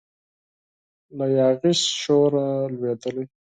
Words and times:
له 1.17 1.25
یاغي 1.37 1.73
شوره 2.01 2.47
لویدلی 2.73 3.23